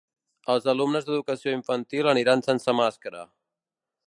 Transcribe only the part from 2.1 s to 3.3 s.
aniran sense màscara.